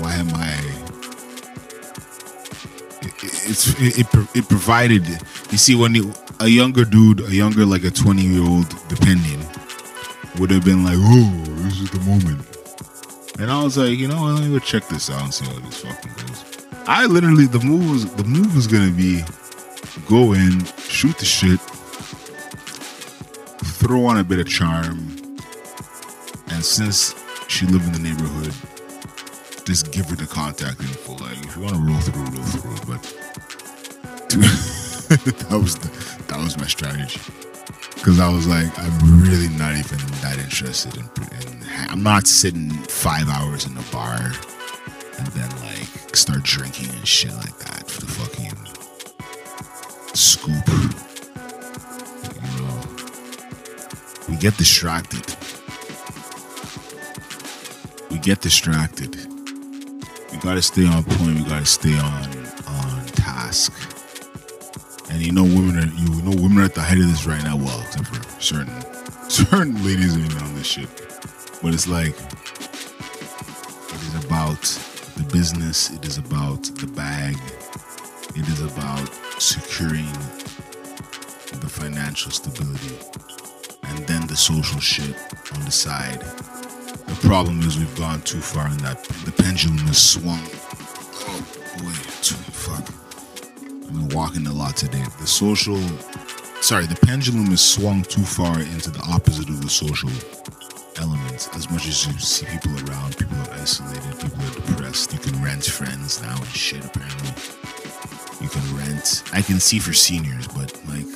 Why 0.00 0.14
am 0.14 0.30
I? 0.32 0.56
It, 3.02 3.12
it's 3.44 3.78
it, 3.78 3.98
it, 3.98 4.06
it 4.34 4.48
provided. 4.48 5.06
You 5.50 5.58
see, 5.58 5.74
when 5.74 5.94
you, 5.94 6.14
a 6.40 6.48
younger 6.48 6.86
dude, 6.86 7.20
a 7.20 7.34
younger 7.34 7.66
like 7.66 7.84
a 7.84 7.90
twenty 7.90 8.22
year 8.22 8.42
old, 8.42 8.74
depending, 8.88 9.44
would 10.38 10.50
have 10.50 10.64
been 10.64 10.82
like, 10.82 10.96
"Oh, 10.96 11.44
this 11.64 11.78
is 11.78 11.90
the 11.90 12.00
moment," 12.00 12.40
and 13.38 13.50
I 13.50 13.62
was 13.62 13.76
like, 13.76 13.98
you 13.98 14.08
know, 14.08 14.22
let 14.22 14.42
me 14.42 14.48
go 14.48 14.60
check 14.60 14.88
this 14.88 15.10
out 15.10 15.24
and 15.24 15.34
see 15.34 15.44
how 15.44 15.60
this 15.60 15.84
fucking 15.84 16.12
goes. 16.26 16.42
I 16.86 17.04
literally 17.04 17.44
the 17.44 17.60
move 17.60 17.90
was 17.90 18.14
the 18.14 18.24
move 18.24 18.56
was 18.56 18.66
gonna 18.66 18.92
be 18.92 19.22
go 20.08 20.32
in, 20.32 20.64
shoot 20.88 21.18
the 21.18 21.24
shit, 21.24 21.60
throw 23.78 24.06
on 24.06 24.18
a 24.18 24.24
bit 24.24 24.38
of 24.38 24.48
charm, 24.48 25.16
and 26.48 26.64
since 26.64 27.14
she 27.48 27.66
lived 27.66 27.86
in 27.86 27.92
the 27.92 27.98
neighborhood, 27.98 28.54
just 29.64 29.92
give 29.92 30.08
her 30.10 30.16
the 30.16 30.26
contact 30.26 30.80
info. 30.80 31.14
Like, 31.14 31.38
if 31.44 31.56
you 31.56 31.62
want 31.62 31.74
to 31.74 31.80
roll 31.80 32.00
through, 32.00 32.24
roll 32.24 32.44
through. 32.44 32.94
But 32.94 33.02
that 35.48 35.58
was 35.60 35.76
the, 35.76 35.88
that 36.28 36.38
was 36.38 36.56
my 36.56 36.66
strategy. 36.66 37.20
Because 37.94 38.20
I 38.20 38.28
was 38.28 38.46
like, 38.46 38.78
I'm 38.78 39.22
really 39.22 39.48
not 39.56 39.72
even 39.72 39.98
that 40.22 40.38
interested 40.38 40.96
in, 40.96 41.02
in. 41.02 41.64
I'm 41.88 42.02
not 42.02 42.26
sitting 42.26 42.70
five 42.70 43.28
hours 43.28 43.66
in 43.66 43.76
a 43.76 43.82
bar 43.92 44.32
and 45.18 45.26
then 45.28 45.50
like 45.62 46.16
start 46.16 46.42
drinking 46.42 46.88
and 46.94 47.06
shit 47.06 47.32
like 47.34 47.56
that 47.58 47.90
for 47.90 48.00
the 48.02 48.06
fucking 48.06 48.52
scoop. 50.16 50.66
You 52.42 52.60
know, 52.60 52.80
we 54.28 54.36
get 54.36 54.56
distracted. 54.56 55.24
We 58.10 58.18
get 58.18 58.40
distracted. 58.40 59.14
We 60.32 60.38
gotta 60.38 60.62
stay 60.62 60.86
on 60.86 61.04
point. 61.04 61.36
We 61.36 61.44
gotta 61.44 61.66
stay 61.66 61.98
on 61.98 62.28
on 62.66 63.06
task. 63.06 63.72
And 65.10 65.20
you 65.20 65.32
know, 65.32 65.44
women 65.44 65.78
are 65.78 65.86
you 65.86 66.22
know 66.22 66.30
women 66.42 66.58
are 66.58 66.64
at 66.64 66.74
the 66.74 66.82
height 66.82 66.98
of 66.98 67.08
this 67.08 67.26
right 67.26 67.42
now. 67.44 67.56
Well, 67.56 67.80
except 67.82 68.06
for 68.06 68.40
certain 68.40 68.74
certain 69.28 69.84
ladies 69.84 70.16
are 70.16 70.44
on 70.44 70.54
this 70.54 70.66
shit. 70.66 70.88
But 71.62 71.74
it's 71.74 71.88
like 71.88 72.14
it 73.92 74.02
is 74.02 74.24
about 74.24 74.62
the 75.16 75.24
business. 75.32 75.90
It 75.90 76.04
is 76.04 76.18
about 76.18 76.64
the 76.64 76.86
bag. 76.86 77.36
It 78.38 78.46
is 78.48 78.60
about 78.60 79.08
securing 79.38 80.12
the 81.58 81.70
financial 81.70 82.30
stability 82.30 82.98
and 83.82 84.06
then 84.06 84.26
the 84.26 84.36
social 84.36 84.78
shit 84.78 85.16
on 85.54 85.64
the 85.64 85.70
side. 85.70 86.20
The 86.20 87.18
problem 87.26 87.60
is 87.60 87.78
we've 87.78 87.96
gone 87.96 88.20
too 88.20 88.42
far 88.42 88.66
in 88.66 88.76
that 88.78 89.02
the 89.24 89.32
pendulum 89.32 89.78
has 89.88 89.96
swung. 89.96 90.44
Boy, 91.80 91.96
too 92.20 92.36
fuck. 92.52 92.84
I've 93.64 93.94
been 93.94 94.08
walking 94.10 94.46
a 94.46 94.52
lot 94.52 94.76
today. 94.76 95.04
The 95.18 95.26
social 95.26 95.80
sorry, 96.60 96.84
the 96.84 97.06
pendulum 97.06 97.50
is 97.52 97.62
swung 97.62 98.02
too 98.02 98.24
far 98.24 98.60
into 98.60 98.90
the 98.90 99.02
opposite 99.08 99.48
of 99.48 99.62
the 99.62 99.70
social 99.70 100.10
element. 100.98 101.48
As 101.54 101.70
much 101.70 101.88
as 101.88 102.06
you 102.06 102.12
see 102.18 102.44
people 102.44 102.76
around, 102.86 103.16
people 103.16 103.38
are 103.38 103.52
isolated, 103.52 104.20
people 104.20 104.44
are 104.44 104.54
depressed. 104.60 105.14
You 105.14 105.20
can 105.20 105.42
rent 105.42 105.64
friends 105.64 106.20
now 106.20 106.36
and 106.36 106.48
shit 106.48 106.84
apparently 106.84 107.32
you 108.46 108.60
can 108.60 108.76
rent. 108.76 109.24
I 109.32 109.42
can 109.42 109.58
see 109.58 109.80
for 109.80 109.92
seniors, 109.92 110.46
but 110.46 110.72
like, 110.86 111.06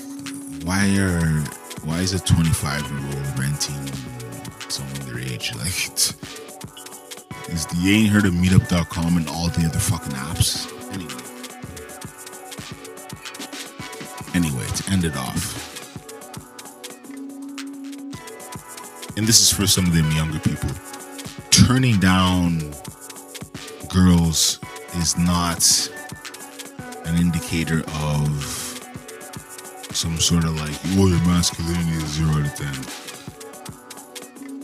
why 0.64 0.88
are 0.98 1.44
why 1.84 2.00
is 2.00 2.12
a 2.12 2.18
25 2.18 2.90
year 2.90 3.06
old 3.06 3.38
renting 3.38 3.86
someone 4.68 5.00
their 5.06 5.20
age? 5.20 5.52
Like, 5.60 5.68
is 7.54 7.66
the 7.66 7.76
you 7.78 7.94
ain't 7.94 8.10
heard 8.10 8.26
of 8.26 8.32
Meetup.com 8.32 9.16
and 9.16 9.28
all 9.28 9.48
the 9.48 9.66
other 9.66 9.78
fucking 9.78 10.12
apps? 10.12 10.66
Anyway, 10.92 11.14
anyway, 14.34 14.66
to 14.76 14.90
end 14.90 15.04
it 15.04 15.16
off. 15.16 15.68
And 19.16 19.26
this 19.26 19.40
is 19.40 19.52
for 19.52 19.66
some 19.66 19.86
of 19.86 19.92
them 19.92 20.10
younger 20.12 20.38
people. 20.40 20.70
Turning 21.50 21.98
down 21.98 22.72
girls 23.88 24.60
is 24.96 25.16
not 25.16 25.90
an 27.10 27.20
indicator 27.20 27.82
of 28.02 28.28
some 29.92 30.16
sort 30.18 30.44
of 30.44 30.54
like, 30.60 30.74
oh, 30.96 31.08
your 31.08 31.18
masculinity 31.26 31.90
is 31.92 32.10
zero 32.14 32.30
out 32.30 32.46
of 32.46 32.54
ten. 32.54 32.74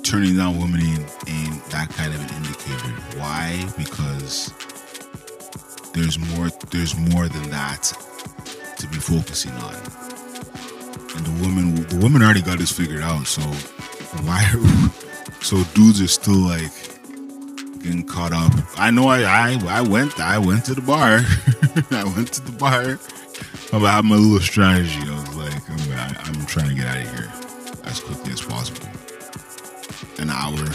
Turning 0.02 0.36
down 0.36 0.56
women 0.58 0.80
ain't, 0.80 1.00
ain't 1.26 1.64
that 1.66 1.88
kind 1.90 2.14
of 2.14 2.20
an 2.20 2.30
indicator. 2.36 2.92
Why? 3.18 3.68
Because 3.76 4.52
there's 5.92 6.18
more. 6.34 6.48
There's 6.70 6.96
more 6.96 7.28
than 7.28 7.50
that 7.50 7.92
to 8.78 8.86
be 8.86 8.96
focusing 8.96 9.52
on. 9.52 9.74
And 11.16 11.26
the 11.26 11.32
woman, 11.42 11.74
the 11.86 11.96
woman 11.96 12.22
already 12.22 12.42
got 12.42 12.58
this 12.58 12.70
figured 12.70 13.02
out. 13.02 13.26
So 13.26 13.42
why? 14.22 14.44
So 15.40 15.64
dudes 15.74 16.00
are 16.00 16.06
still 16.06 16.38
like 16.38 16.70
getting 17.86 18.04
caught 18.04 18.32
up. 18.32 18.52
I 18.76 18.90
know 18.90 19.06
I 19.06 19.22
I, 19.22 19.58
I 19.68 19.80
went 19.80 20.18
I 20.18 20.38
went 20.38 20.64
to 20.66 20.74
the 20.74 20.82
bar. 20.82 21.20
I 21.90 22.04
went 22.04 22.32
to 22.34 22.42
the 22.42 22.52
bar. 22.52 22.98
I 23.72 23.78
have 23.92 24.04
my 24.04 24.16
little 24.16 24.40
strategy. 24.40 24.98
I 25.02 25.14
was 25.20 25.36
like, 25.36 25.70
I'm, 25.70 26.16
I'm 26.24 26.46
trying 26.46 26.68
to 26.68 26.74
get 26.74 26.86
out 26.86 27.04
of 27.04 27.14
here 27.14 27.32
as 27.84 28.00
quickly 28.00 28.32
as 28.32 28.42
possible. 28.42 28.88
An 30.18 30.30
hour. 30.30 30.66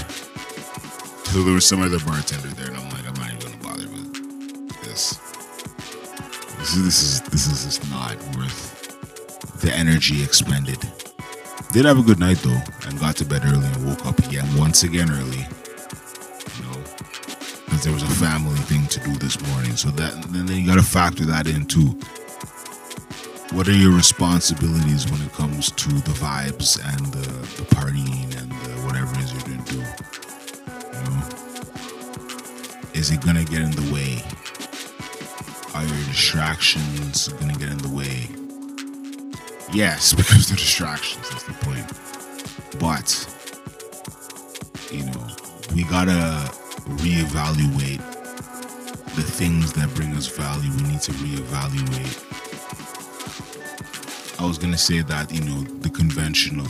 So 1.32 1.44
there 1.44 1.54
was 1.54 1.66
some 1.66 1.82
other 1.82 2.00
bartender 2.00 2.50
there, 2.50 2.68
and 2.68 2.78
I'm 2.78 2.90
like, 2.90 3.08
I'm 3.08 3.14
not 3.16 3.28
even 3.28 3.40
gonna 3.40 3.64
bother 3.64 3.90
with 3.90 4.84
this. 4.84 5.16
This 6.60 6.76
is 6.76 6.84
this 6.86 7.04
is 7.04 7.22
this 7.22 7.48
is 7.48 7.66
just 7.66 7.92
not 7.92 8.16
worth 8.38 9.62
the 9.62 9.74
energy 9.74 10.24
expended. 10.24 10.80
Did 11.74 11.86
have 11.86 12.00
a 12.00 12.04
good 12.04 12.20
night 12.20 12.38
though, 12.38 12.62
and 12.88 13.00
got 13.00 13.16
to 13.18 13.26
bed 13.26 13.44
early 13.46 13.66
and 13.66 13.88
woke 13.88 14.06
up 14.06 14.20
again 14.20 14.46
once 14.58 14.84
again 14.84 15.10
early. 15.12 15.46
There 17.82 17.92
was 17.92 18.04
a 18.04 18.08
family 18.08 18.60
thing 18.60 18.86
to 18.88 19.00
do 19.00 19.16
this 19.16 19.42
morning. 19.48 19.76
So 19.76 19.90
that 19.92 20.14
and 20.14 20.48
then 20.48 20.56
you 20.56 20.68
got 20.68 20.76
to 20.76 20.84
factor 20.84 21.26
that 21.26 21.48
in 21.48 21.66
too. 21.66 21.98
What 23.56 23.68
are 23.68 23.74
your 23.74 23.92
responsibilities 23.92 25.10
when 25.12 25.20
it 25.22 25.34
comes 25.34 25.72
to 25.72 25.90
the 25.90 26.12
vibes 26.12 26.80
and 26.80 27.08
the, 27.08 27.28
the 27.58 27.64
partying 27.76 28.38
and 28.40 28.52
the 28.52 28.72
whatever 28.86 29.12
it 29.16 29.24
is 29.24 29.34
you're 29.34 29.42
gonna 29.42 29.64
do? 29.66 29.80
You 30.94 31.04
know, 31.10 31.24
is 32.94 33.10
it 33.10 33.20
gonna 33.22 33.44
get 33.46 33.62
in 33.62 33.72
the 33.72 33.92
way? 33.92 34.22
Are 35.74 35.84
your 35.84 36.06
distractions 36.06 37.30
gonna 37.30 37.54
get 37.54 37.70
in 37.70 37.80
the 37.80 37.90
way? 37.90 38.30
Yes, 39.74 40.14
because 40.20 40.48
they're 40.50 40.56
distractions. 40.56 41.28
That's 41.32 41.44
the 41.46 41.54
point. 41.66 41.88
But 42.80 43.28
you 44.92 45.04
know, 45.04 45.28
we 45.74 45.84
gotta 45.84 46.61
reevaluate 46.88 48.02
the 49.16 49.24
things 49.24 49.74
that 49.74 49.94
bring 49.94 50.12
us 50.16 50.28
value. 50.28 50.72
We 50.78 50.84
need 50.84 51.02
to 51.02 51.12
reevaluate. 51.14 52.28
I 54.40 54.46
was 54.46 54.58
gonna 54.58 54.78
say 54.78 55.02
that 55.02 55.32
you 55.32 55.42
know 55.42 55.62
the 55.82 55.90
conventional, 55.90 56.68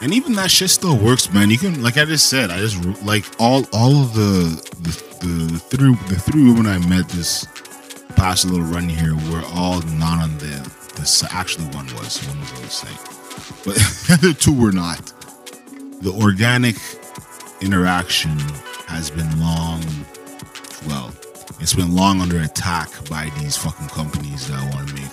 and 0.00 0.14
even 0.14 0.34
that 0.34 0.50
shit 0.50 0.70
still 0.70 0.96
works, 0.96 1.32
man. 1.32 1.50
You 1.50 1.58
can, 1.58 1.82
like 1.82 1.96
I 1.96 2.04
just 2.04 2.28
said, 2.28 2.50
I 2.50 2.58
just 2.58 2.82
like 3.04 3.24
all 3.38 3.64
all 3.72 3.96
of 4.02 4.14
the 4.14 4.60
the, 4.80 5.26
the, 5.26 5.52
the 5.52 5.58
three 5.58 5.94
the 6.08 6.20
three 6.20 6.44
women 6.44 6.66
I 6.66 6.78
met 6.86 7.08
this 7.08 7.46
past 8.16 8.44
little 8.44 8.64
run 8.66 8.88
here 8.88 9.14
were 9.14 9.42
all 9.54 9.80
not 9.82 10.22
on 10.22 10.38
the 10.38 10.70
the. 10.94 11.28
Actually, 11.32 11.66
one 11.66 11.86
was 11.86 12.24
one 12.26 12.40
was 12.40 12.52
on 12.52 12.62
the 12.62 12.70
site, 12.70 13.64
but 13.64 13.74
the 14.20 14.34
two 14.38 14.58
were 14.58 14.72
not. 14.72 15.12
The 16.02 16.12
organic 16.12 16.76
interaction 17.60 18.38
has 18.90 19.08
been 19.10 19.40
long. 19.40 19.80
Well, 20.86 21.14
it's 21.60 21.74
been 21.74 21.94
long 21.94 22.20
under 22.20 22.40
attack 22.40 22.88
by 23.08 23.30
these 23.38 23.56
fucking 23.56 23.88
companies 23.88 24.48
that 24.48 24.74
want 24.74 24.88
to 24.88 24.94
make 24.94 25.12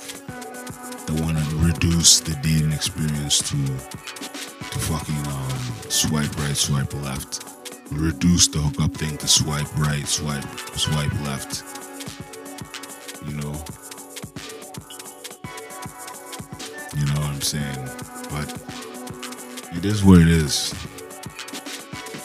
that 1.05 1.21
want 1.21 1.37
to 1.37 1.55
reduce 1.57 2.19
the 2.19 2.33
dating 2.41 2.73
experience 2.73 3.37
to 3.49 3.55
to 3.55 4.79
fucking 4.79 5.27
um, 5.27 5.59
swipe 5.89 6.35
right, 6.39 6.57
swipe 6.57 6.93
left, 6.95 7.43
reduce 7.91 8.47
the 8.47 8.57
hookup 8.59 8.91
thing 8.97 9.15
to 9.17 9.27
swipe 9.27 9.71
right, 9.77 10.07
swipe 10.07 10.43
swipe 10.75 11.13
left. 11.21 11.63
You 13.27 13.35
know, 13.35 13.53
you 16.97 17.05
know 17.05 17.19
what 17.21 17.29
I'm 17.29 17.41
saying, 17.41 17.89
but 18.31 18.47
it 19.77 19.85
is 19.85 20.03
what 20.03 20.19
it 20.19 20.27
is. 20.27 20.73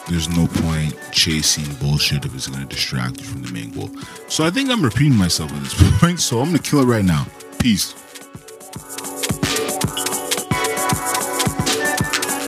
There's 0.09 0.29
no 0.29 0.47
point 0.47 0.95
chasing 1.23 1.73
bullshit 1.75 2.25
if 2.25 2.35
it's 2.35 2.49
gonna 2.49 2.65
distract 2.65 3.21
you 3.21 3.25
from 3.25 3.43
the 3.43 3.53
main 3.53 3.71
goal. 3.71 3.89
So 4.27 4.45
I 4.45 4.51
think 4.51 4.71
I'm 4.71 4.83
repeating 4.83 5.15
myself 5.17 5.53
at 5.53 5.63
this 5.63 5.75
point. 6.01 6.19
So 6.19 6.41
I'm 6.41 6.47
gonna 6.47 6.59
kill 6.59 6.81
it 6.81 6.87
right 6.87 7.05
now. 7.05 7.29
Peace. 7.61 7.95